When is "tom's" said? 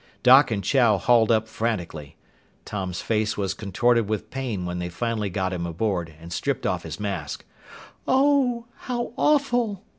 2.65-3.01